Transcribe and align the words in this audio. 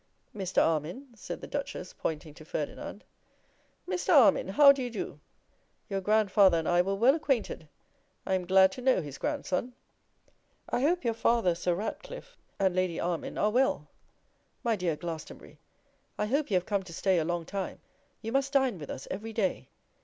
'Mr. 0.35 0.59
Armine,' 0.63 1.09
said 1.13 1.41
the 1.41 1.47
Duchess, 1.47 1.93
pointing 1.93 2.33
to 2.33 2.43
Ferdinand. 2.43 3.03
'Mr. 3.87 4.11
Armine, 4.11 4.47
how 4.49 4.71
do 4.71 4.81
you 4.81 4.89
do? 4.89 5.19
Your 5.91 6.01
grandfather 6.01 6.57
and 6.57 6.67
I 6.67 6.81
were 6.81 6.95
well 6.95 7.13
acquainted. 7.13 7.69
I 8.25 8.33
am 8.33 8.47
glad 8.47 8.71
to 8.71 8.81
know 8.81 9.03
his 9.03 9.19
grandson. 9.19 9.73
I 10.67 10.81
hope 10.81 11.03
your 11.05 11.13
father, 11.13 11.53
Sir 11.53 11.75
Ratcliffe, 11.75 12.35
and 12.59 12.75
Lady 12.75 12.99
Armine 12.99 13.37
are 13.37 13.51
well. 13.51 13.89
My 14.63 14.75
dear 14.75 14.95
Glastonbury, 14.95 15.59
I 16.17 16.25
hope 16.25 16.49
you 16.49 16.55
have 16.55 16.65
come 16.65 16.81
to 16.81 16.93
stay 16.93 17.19
a 17.19 17.23
long 17.23 17.45
time. 17.45 17.79
You 18.23 18.31
must 18.31 18.53
dine 18.53 18.79
with 18.79 18.89
us 18.89 19.07
every 19.11 19.33
day. 19.33 19.69